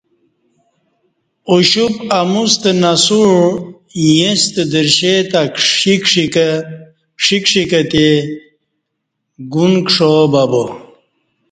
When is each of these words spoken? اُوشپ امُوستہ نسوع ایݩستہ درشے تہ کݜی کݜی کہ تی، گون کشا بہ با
اُوشپ 1.49 1.95
امُوستہ 2.19 2.71
نسوع 2.81 3.31
ایݩستہ 3.99 4.63
درشے 4.73 5.13
تہ 5.31 5.41
کݜی 5.55 5.93
کݜی 7.43 7.61
کہ 7.71 7.81
تی، 7.91 8.07
گون 9.51 9.73
کشا 9.85 10.09
بہ 10.31 10.43
با 10.51 10.63